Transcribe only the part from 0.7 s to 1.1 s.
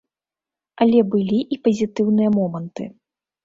Але